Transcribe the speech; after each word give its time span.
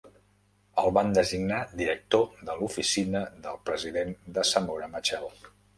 El 0.83 0.87
van 0.97 1.13
designar 1.17 1.59
director 1.83 2.27
de 2.49 2.57
l'oficina 2.63 3.25
del 3.47 3.63
President 3.69 4.19
de 4.39 4.51
Samora 4.55 4.95
Machel. 4.99 5.35